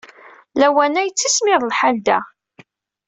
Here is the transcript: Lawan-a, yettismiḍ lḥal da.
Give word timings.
Lawan-a, 0.59 1.01
yettismiḍ 1.03 1.61
lḥal 1.65 1.97
da. 2.05 2.19